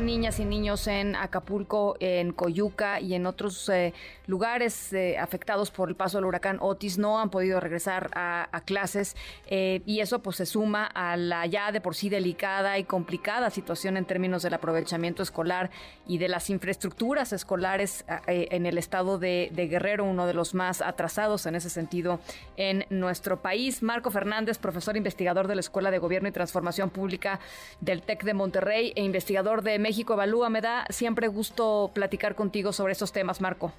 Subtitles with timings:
[0.00, 3.92] niñas y niños en Acapulco, en Coyuca y en otros eh,
[4.26, 9.16] lugares eh, afectados por el paso del huracán Otis no han podido regresar a, clases
[9.46, 13.50] eh, y eso pues se suma a la ya de por sí delicada y complicada
[13.50, 15.70] situación en términos del aprovechamiento escolar
[16.06, 20.82] y de las infraestructuras escolares en el estado de, de Guerrero, uno de los más
[20.82, 22.20] atrasados en ese sentido
[22.56, 23.82] en nuestro país.
[23.82, 27.40] Marco Fernández, profesor investigador de la Escuela de Gobierno y Transformación Pública
[27.80, 30.48] del TEC de Monterrey e investigador de México Evalúa.
[30.48, 33.72] Me da siempre gusto platicar contigo sobre estos temas, Marco.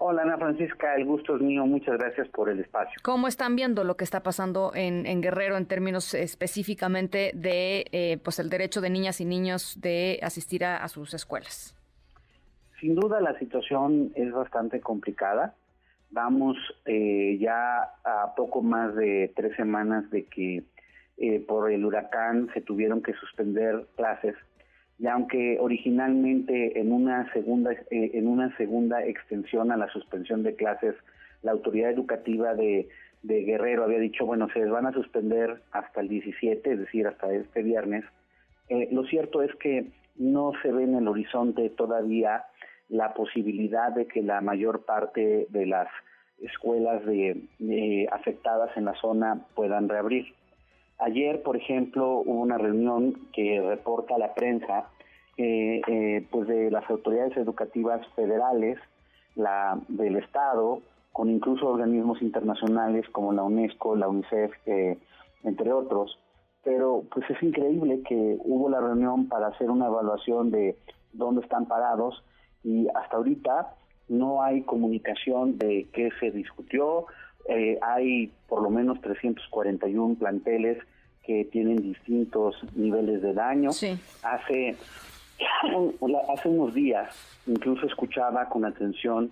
[0.00, 3.00] Hola Ana Francisca, el gusto es mío, muchas gracias por el espacio.
[3.02, 8.38] ¿Cómo están viendo lo que está pasando en, Guerrero en términos específicamente de eh, pues
[8.38, 11.74] el derecho de niñas y niños de asistir a, sus escuelas?
[12.78, 15.56] Sin duda la situación es bastante complicada.
[16.12, 20.62] Vamos eh, ya a poco más de tres semanas de que
[21.16, 24.36] eh, por el huracán se tuvieron que suspender clases
[24.98, 30.56] y aunque originalmente en una segunda eh, en una segunda extensión a la suspensión de
[30.56, 30.94] clases
[31.42, 32.88] la autoridad educativa de,
[33.22, 37.32] Guerrero había dicho bueno se les van a suspender hasta el 17 es decir hasta
[37.32, 38.04] este viernes
[38.68, 42.44] eh, lo cierto es que no se ve en el horizonte todavía
[42.88, 45.88] la posibilidad de que la mayor parte de las
[46.40, 50.32] escuelas de afectadas en la zona puedan reabrir
[50.98, 54.88] Ayer, por ejemplo, hubo una reunión que reporta la prensa
[55.36, 58.78] eh, eh, pues de las autoridades educativas federales,
[59.36, 60.82] la del Estado,
[61.12, 64.98] con incluso organismos internacionales como la UNESCO, la UNICEF, eh,
[65.44, 66.18] entre otros.
[66.64, 70.76] Pero pues es increíble que hubo la reunión para hacer una evaluación de
[71.12, 72.24] dónde están parados
[72.64, 73.74] y hasta ahorita
[74.08, 77.06] no hay comunicación de qué se discutió,
[77.46, 80.78] eh, hay por lo menos 341 planteles
[81.24, 83.70] que tienen distintos niveles de daño.
[83.70, 83.96] Hace,
[86.32, 87.14] hace unos días
[87.46, 89.30] incluso escuchaba con atención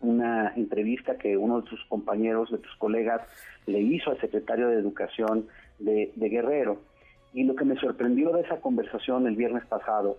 [0.00, 3.22] una entrevista que uno de tus compañeros, de tus colegas,
[3.66, 5.46] le hizo al secretario de Educación
[5.78, 6.80] de, Guerrero.
[7.34, 10.18] Y lo que me sorprendió de esa conversación el viernes pasado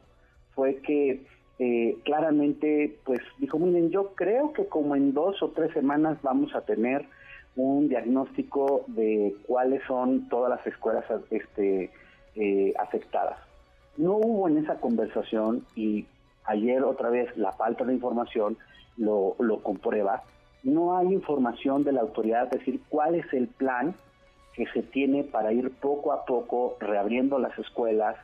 [0.53, 1.25] fue que
[1.59, 6.55] eh, claramente, pues dijo, miren, yo creo que como en dos o tres semanas vamos
[6.55, 7.05] a tener
[7.57, 11.91] un diagnóstico de cuáles son todas las escuelas este,
[12.35, 13.37] eh, afectadas.
[13.97, 16.05] No hubo en esa conversación y
[16.45, 18.57] ayer otra vez la falta de información
[18.95, 20.23] lo, lo comprueba.
[20.63, 23.95] No hay información de la autoridad, es decir, cuál es el plan
[24.53, 28.15] que se tiene para ir poco a poco reabriendo las escuelas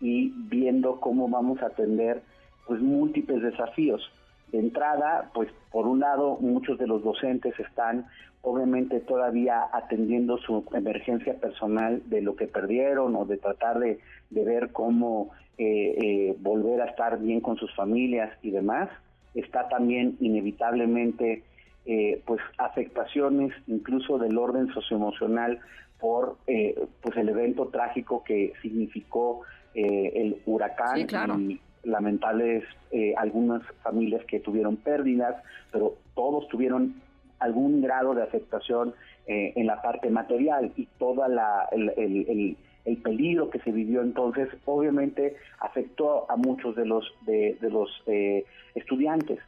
[0.00, 2.22] y viendo cómo vamos a atender
[2.66, 4.10] pues múltiples desafíos.
[4.52, 8.06] De entrada, pues por un lado, muchos de los docentes están
[8.44, 13.98] obviamente todavía atendiendo su emergencia personal de lo que perdieron o de tratar de,
[14.30, 18.90] ver cómo eh, eh, volver a estar bien con sus familias y demás.
[19.34, 21.42] Está también inevitablemente
[21.86, 25.60] eh, pues afectaciones incluso del orden socioemocional
[25.98, 29.40] por pues el evento trágico que significó
[29.74, 35.36] el huracán y lamentables eh, algunas familias que tuvieron pérdidas,
[35.72, 36.94] pero todos tuvieron
[37.38, 38.94] algún grado de afectación
[39.26, 42.56] eh, en la parte material y toda la, el, el,
[43.02, 48.44] peligro que se vivió entonces obviamente afectó a muchos de los de, los eh,
[48.74, 49.40] estudiantes.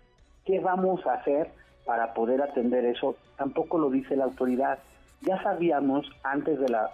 [0.45, 1.51] ¿Qué vamos a hacer
[1.85, 3.17] para poder atender eso?
[3.37, 4.79] Tampoco lo dice la autoridad.
[5.23, 6.91] Ya sabíamos antes de la,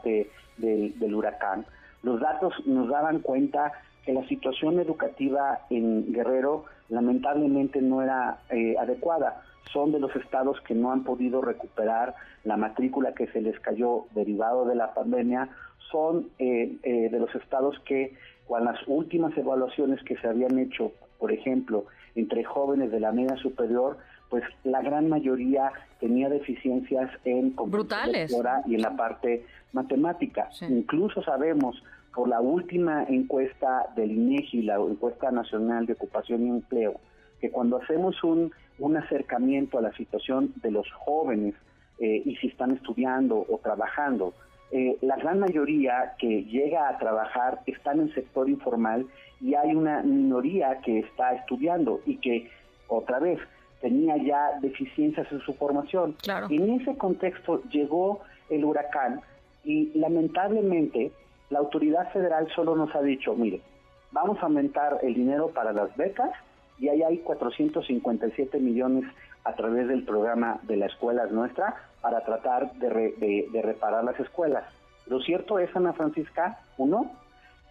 [0.57, 1.65] del huracán,
[2.03, 3.73] los datos nos daban cuenta
[4.05, 9.43] que la situación educativa en Guerrero lamentablemente no era eh, adecuada.
[9.73, 12.15] Son de los estados que no han podido recuperar
[12.45, 15.49] la matrícula que se les cayó derivado de la pandemia.
[15.91, 18.15] Son eh, eh, de los estados que,
[18.47, 23.37] con las últimas evaluaciones que se habían hecho, por ejemplo, entre jóvenes de la media
[23.37, 23.97] superior,
[24.33, 25.71] pues la gran mayoría
[26.01, 28.35] tenía deficiencias en brutales
[28.65, 29.45] y en la parte
[29.75, 30.49] matemática.
[30.71, 31.83] Incluso sabemos
[32.15, 36.99] por la última encuesta del INEGI, la encuesta nacional de ocupación y empleo,
[37.43, 41.55] que cuando hacemos un, un acercamiento a la situación de los jóvenes
[41.99, 44.33] eh, y si están estudiando o trabajando,
[44.71, 49.05] eh, la gran mayoría que llega a trabajar están en el sector informal
[49.43, 52.51] y hay una minoría que está estudiando y que,
[52.89, 53.39] otra vez,
[53.83, 56.17] tenía ya deficiencias en su formación.
[56.49, 59.21] En ese contexto llegó el huracán
[59.65, 61.13] y lamentablemente
[61.51, 63.61] la autoridad federal solo nos ha dicho, mire,
[64.13, 66.31] vamos a aumentar el dinero para las becas
[66.79, 69.05] y ahí hay 457 millones
[69.45, 74.65] a través del programa de la escuela nuestra para tratar de, de reparar las escuelas.
[75.07, 77.11] Lo cierto es, Ana Francisca, uno,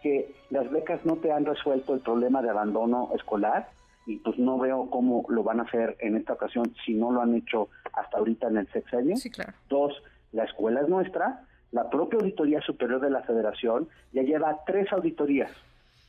[0.04, 3.70] que las becas no te han resuelto el problema de abandono escolar
[4.06, 7.22] y pues no veo cómo lo van a hacer en esta ocasión si no lo
[7.22, 9.16] han hecho hasta ahorita en el sexenio.
[9.18, 9.54] Sí, claro.
[9.70, 10.02] Dos,
[10.32, 15.52] la escuela es nuestra, la propia Auditoría Superior de la Federación ya lleva tres auditorías,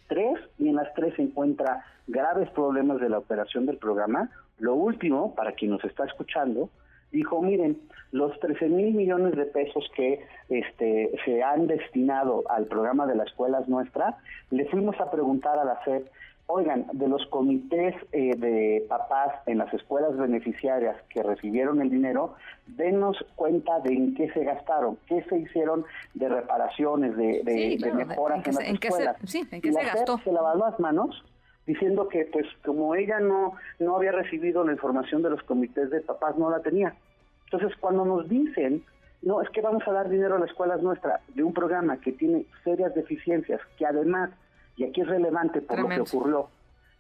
[0.09, 4.31] tres, y en las tres se encuentra graves problemas de la operación del programa.
[4.59, 6.69] Lo último, para quien nos está escuchando,
[7.13, 7.81] dijo, miren,
[8.11, 13.25] los 13 mil millones de pesos que este, se han destinado al programa de la
[13.25, 14.19] escuela es nuestra,
[14.51, 16.09] le fuimos a preguntar a la SEP,
[16.47, 22.35] oigan, de los comités eh, de papás en las escuelas beneficiarias que recibieron el dinero,
[22.67, 25.85] denos cuenta de en qué se gastaron, qué se hicieron
[26.15, 29.17] de reparaciones, de, de, mejoras en, las escuelas.
[29.25, 30.19] sí, en qué se gastó.
[30.19, 31.25] se lavó las manos
[31.67, 36.01] diciendo que pues como ella no no había recibido la información de los comités de
[36.01, 36.97] papás no la tenía
[37.45, 38.85] entonces cuando nos dicen
[39.23, 42.11] no es que vamos a dar dinero a las escuelas nuestras de un programa que
[42.11, 44.31] tiene serias deficiencias que además
[44.77, 46.49] y aquí es relevante por lo que ocurrió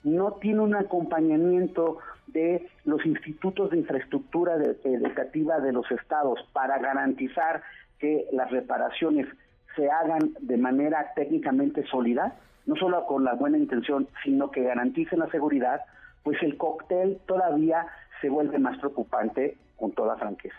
[0.05, 7.63] no tiene un acompañamiento de los institutos de infraestructura educativa de los estados para garantizar
[7.99, 9.27] que las reparaciones
[9.77, 12.37] se hagan de manera técnicamente sólida,
[12.67, 15.83] no solo con la buena intención, sino que garanticen la seguridad,
[16.23, 17.87] pues el cóctel todavía
[18.21, 20.57] se vuelve más preocupante con toda franqueza.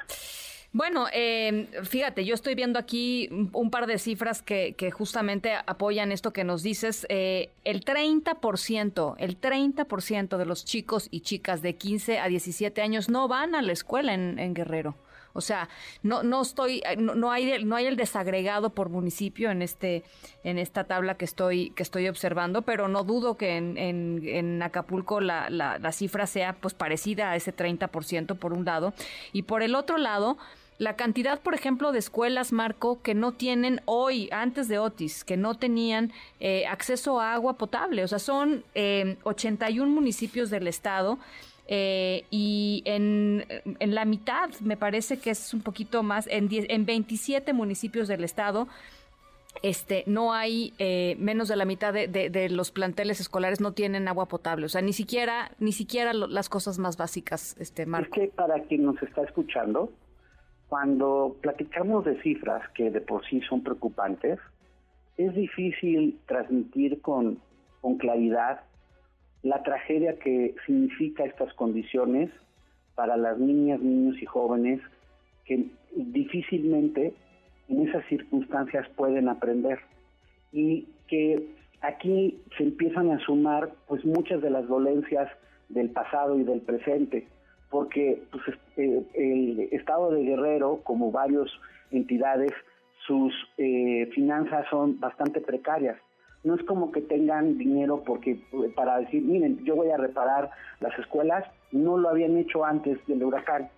[0.73, 6.33] Bueno, eh, fíjate, yo estoy viendo aquí un par de cifras que, justamente apoyan esto
[6.33, 7.05] que nos dices.
[7.09, 13.07] Eh, el 30%, el 30% de los chicos y chicas de 15 a 17 años
[13.07, 14.95] no van a la escuela en Guerrero.
[15.33, 15.67] O sea,
[16.03, 20.03] no, no estoy, eh, no, hay, no hay el desagregado por municipio en este,
[20.43, 25.19] en esta tabla que estoy, que estoy observando, pero no dudo que en, en, Acapulco
[25.19, 28.93] la, la, la, cifra sea pues parecida a ese 30% por un lado.
[29.33, 30.37] Y por el otro lado,
[30.77, 35.37] la cantidad, por ejemplo, de escuelas, Marco, que no tienen hoy, antes de Otis, que
[35.37, 38.03] no tenían eh, acceso a agua potable.
[38.03, 41.19] O sea, son eh, 81 municipios del estado
[41.67, 43.45] eh, y en,
[43.79, 48.67] la mitad, me parece que es un poquito más, en, en 27 municipios del estado,
[49.61, 54.27] este, no hay eh, menos de la mitad de, los planteles escolares no tienen agua
[54.27, 58.15] potable, o sea, ni siquiera, ni siquiera las cosas más básicas, este, Marco.
[58.15, 59.91] Es que para quien nos está escuchando,
[60.67, 64.39] cuando platicamos de cifras que de por sí son preocupantes,
[65.17, 67.39] es difícil transmitir con,
[67.81, 68.61] con claridad
[69.43, 72.31] la tragedia que significa estas condiciones
[72.95, 74.79] para las niñas, niños y jóvenes
[75.45, 77.13] que difícilmente
[77.67, 79.79] en esas circunstancias pueden aprender.
[80.51, 81.47] Y que
[81.81, 85.29] aquí se empiezan a sumar pues muchas de las dolencias
[85.69, 87.27] del pasado y del presente
[87.73, 88.43] porque pues,
[88.77, 91.49] eh, el estado de Guerrero como varias
[91.89, 92.51] entidades
[93.07, 95.97] sus eh, finanzas son bastante precarias
[96.43, 98.39] no es como que tengan dinero porque
[98.75, 103.23] para decir, miren, yo voy a reparar las escuelas, no lo habían hecho antes del
[103.23, 103.69] huracán.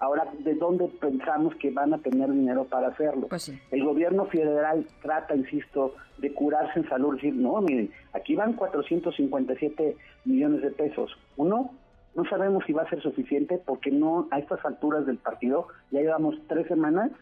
[0.00, 3.28] Ahora, ¿de dónde pensamos que van a tener dinero para hacerlo?
[3.28, 8.54] Pues El gobierno federal trata, insisto, de curarse en salud, decir, no, miren, aquí van
[8.54, 11.16] 457 millones de pesos.
[11.36, 11.72] Uno,
[12.18, 16.00] no sabemos si va a ser suficiente porque no a estas alturas del partido ya
[16.00, 17.12] llevamos tres semanas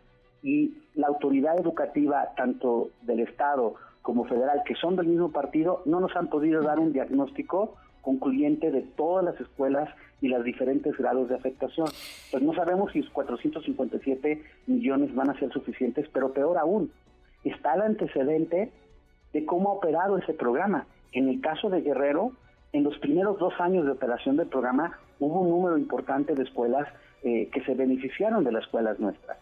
[0.43, 6.01] y la autoridad educativa, tanto del Estado como federal, que son del mismo partido, no
[6.01, 9.91] nos han podido dar un diagnóstico concluyente de todas las escuelas
[10.23, 11.89] y los diferentes grados de afectación.
[12.31, 16.91] Pues no sabemos si 457 millones van a ser suficientes, pero peor aún,
[17.45, 18.73] está el antecedente
[19.35, 20.87] de cómo ha operado ese programa.
[21.13, 22.33] En el caso de Guerrero,
[22.77, 26.87] en los primeros dos años de operación del programa hubo un número importante de escuelas
[27.23, 29.39] eh, que se beneficiaron de las escuelas nuestras.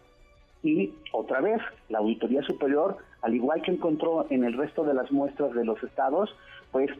[0.62, 5.10] Y otra vez, la Auditoría Superior, al igual que encontró en el resto de las
[5.10, 6.34] muestras de los estados,
[6.70, 6.90] pues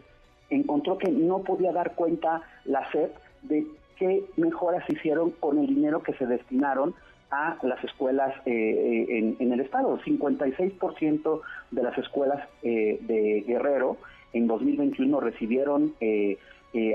[0.50, 6.02] encontró que no podía dar cuenta la SEP de qué mejoras hicieron con el dinero
[6.02, 6.94] que se destinaron
[7.30, 9.98] a las escuelas eh, eh, en, el estado.
[10.00, 13.98] 56% de las escuelas eh, de Guerrero
[14.34, 15.94] en 2021 recibieron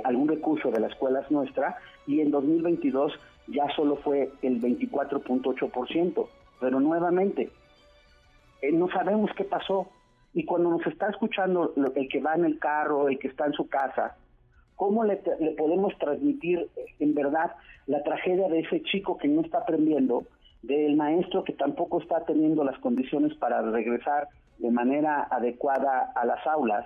[0.03, 3.13] algún recurso de las escuelas nuestras y en 2022
[3.47, 6.27] ya solo fue el 24.8%.
[6.59, 7.49] Pero nuevamente,
[8.61, 9.87] eh, no sabemos qué pasó.
[10.33, 13.53] Y cuando nos está escuchando el que va en el carro, el que está en
[13.53, 14.15] su casa,
[14.75, 15.17] ¿cómo le,
[15.57, 16.67] podemos transmitir
[16.99, 17.55] en verdad
[17.87, 20.25] la tragedia de ese chico que no está aprendiendo,
[20.61, 24.27] del maestro que tampoco está teniendo las condiciones para regresar
[24.59, 26.85] de manera adecuada a las aulas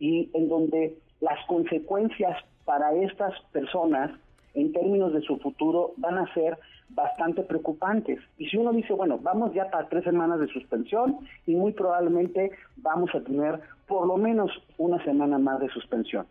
[0.00, 4.10] y en donde las consecuencias para estas personas
[4.54, 8.18] en términos de su futuro van a ser bastante preocupantes.
[8.36, 12.50] Y si uno dice, bueno, vamos ya para tres semanas de suspensión y muy probablemente
[12.78, 16.26] vamos a tener por lo menos una semana más de suspensión.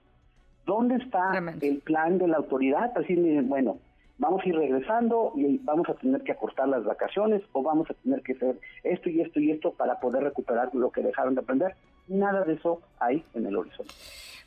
[0.65, 2.91] ¿Dónde está el plan de la autoridad?
[2.97, 3.77] Así miren, bueno,
[4.17, 7.93] vamos a ir regresando y vamos a tener que acortar las vacaciones o vamos a
[7.95, 11.41] tener que hacer esto y esto y esto para poder recuperar lo que dejaron de
[11.41, 11.75] aprender.
[12.09, 13.93] Nada de eso hay en el horizonte.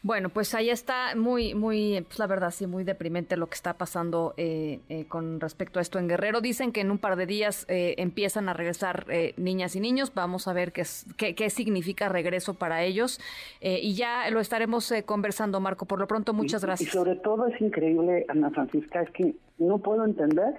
[0.05, 3.75] Bueno, pues ahí está muy, muy, pues la verdad sí, muy deprimente lo que está
[3.75, 6.41] pasando eh, eh, con respecto a esto en Guerrero.
[6.41, 10.13] Dicen que en un par de días eh, empiezan a regresar niñas y niños.
[10.13, 10.83] Vamos a ver qué,
[11.17, 13.21] qué, qué significa regreso para ellos.
[13.61, 15.87] y ya lo estaremos conversando, Marco.
[15.87, 16.89] Por lo pronto, muchas gracias.
[16.89, 20.55] Y sobre todo es increíble, Ana Francisca, es que no puedo entender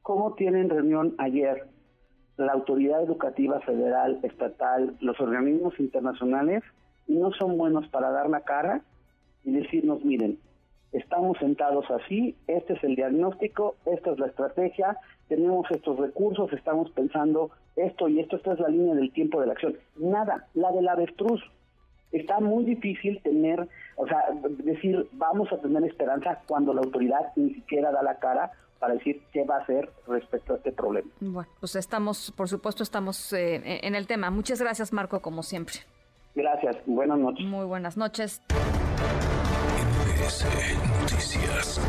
[0.00, 1.66] cómo tienen reunión ayer
[2.40, 6.62] la autoridad educativa federal, estatal, los organismos internacionales
[7.06, 8.82] no son buenos para dar la cara
[9.44, 10.38] y decirnos, miren,
[10.92, 14.96] estamos sentados así, este es el diagnóstico, esta es la estrategia,
[15.28, 19.46] tenemos estos recursos, estamos pensando esto y esto, esta es la línea del tiempo de
[19.46, 19.76] la acción.
[19.96, 21.40] Nada, la del avestruz.
[22.12, 24.24] Está muy difícil tener, o sea,
[24.64, 28.50] decir vamos a tener esperanza cuando la autoridad ni siquiera da la cara
[28.80, 31.08] para decir qué va a hacer respecto a este problema.
[31.20, 34.30] Bueno, pues estamos, por supuesto, estamos eh, en el tema.
[34.30, 35.76] Muchas gracias, Marco, como siempre.
[36.34, 37.46] Gracias, buenas noches.
[37.46, 38.42] Muy buenas noches.
[41.02, 41.80] Noticias.